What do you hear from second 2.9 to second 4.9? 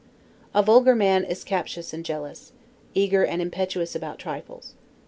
eager and impetuous about trifles.